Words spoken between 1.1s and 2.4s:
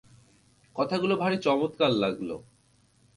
ভারী চমৎকার লাগল।